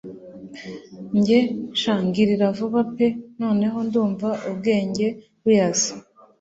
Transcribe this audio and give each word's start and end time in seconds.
Njye 1.17 1.39
sha 1.81 1.93
ngirira 2.05 2.47
vuba 2.57 2.81
pe 2.95 3.07
noneho 3.41 3.77
ndumva 3.87 4.29
ubwenge 4.49 5.07
buyaze 5.43 5.93